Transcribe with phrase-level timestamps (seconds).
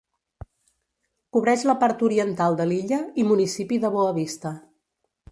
[1.35, 4.53] Cobreix la part oriental de l'illa i municipi de Boa Vista.